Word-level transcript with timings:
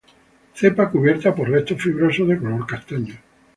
Cepa 0.55 0.89
cubierta 0.89 1.35
por 1.35 1.47
restos 1.47 1.79
fibrosos 1.79 2.27
de 2.27 2.39
color 2.39 2.65
castaño. 2.65 3.13